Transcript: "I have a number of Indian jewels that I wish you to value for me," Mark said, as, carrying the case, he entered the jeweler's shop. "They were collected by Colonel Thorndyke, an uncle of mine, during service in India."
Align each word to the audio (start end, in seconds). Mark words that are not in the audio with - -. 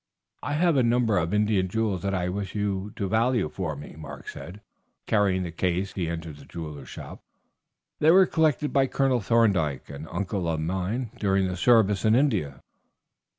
"I 0.41 0.53
have 0.53 0.77
a 0.77 0.81
number 0.81 1.19
of 1.19 1.31
Indian 1.31 1.67
jewels 1.67 2.01
that 2.01 2.15
I 2.15 2.27
wish 2.27 2.55
you 2.55 2.91
to 2.95 3.07
value 3.07 3.49
for 3.49 3.75
me," 3.75 3.93
Mark 3.95 4.29
said, 4.29 4.55
as, 4.55 4.61
carrying 5.05 5.43
the 5.43 5.51
case, 5.51 5.93
he 5.93 6.07
entered 6.09 6.37
the 6.37 6.45
jeweler's 6.45 6.89
shop. 6.89 7.21
"They 7.99 8.09
were 8.09 8.25
collected 8.25 8.73
by 8.73 8.87
Colonel 8.87 9.21
Thorndyke, 9.21 9.91
an 9.91 10.07
uncle 10.07 10.47
of 10.47 10.59
mine, 10.59 11.11
during 11.19 11.55
service 11.55 12.03
in 12.03 12.15
India." 12.15 12.63